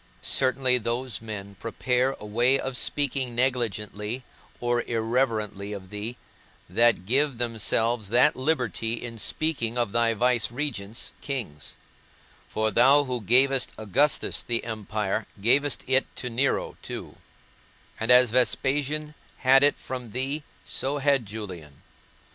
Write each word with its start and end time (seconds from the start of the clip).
Certainly 0.23 0.79
those 0.79 1.21
men 1.21 1.53
prepare 1.59 2.15
a 2.19 2.25
way 2.25 2.59
of 2.59 2.75
speaking 2.75 3.35
negligently 3.35 4.23
or 4.59 4.81
irreverently 4.87 5.73
of 5.73 5.91
thee, 5.91 6.17
that 6.67 7.05
give 7.05 7.37
themselves 7.37 8.09
that 8.09 8.35
liberty 8.35 8.93
in 8.95 9.19
speaking 9.19 9.77
of 9.77 9.91
thy 9.91 10.15
vicegerents, 10.15 11.13
kings; 11.21 11.75
for 12.49 12.71
thou 12.71 13.03
who 13.03 13.21
gavest 13.21 13.73
Augustus 13.77 14.41
the 14.41 14.63
empire, 14.63 15.27
gavest 15.39 15.83
it 15.85 16.07
to 16.15 16.31
Nero 16.31 16.77
too; 16.81 17.17
and 17.99 18.09
as 18.09 18.31
Vespasian 18.31 19.13
had 19.37 19.61
it 19.61 19.75
from 19.75 20.13
thee, 20.13 20.41
so 20.65 20.97
had 20.97 21.27
Julian. 21.27 21.83